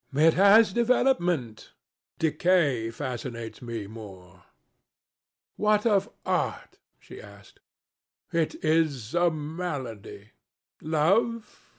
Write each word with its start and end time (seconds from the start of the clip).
"It 0.15 0.33
has 0.33 0.73
development." 0.73 1.73
"Decay 2.17 2.89
fascinates 2.89 3.61
me 3.61 3.85
more." 3.85 4.45
"What 5.57 5.85
of 5.85 6.09
art?" 6.25 6.79
she 6.99 7.21
asked. 7.21 7.59
"It 8.33 8.55
is 8.65 9.13
a 9.13 9.29
malady." 9.29 10.31
"Love?" 10.81 11.69